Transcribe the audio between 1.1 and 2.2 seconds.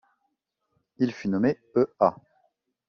fut nommé e.a.